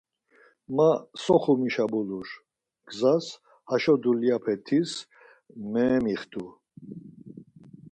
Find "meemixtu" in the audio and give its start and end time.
5.71-6.45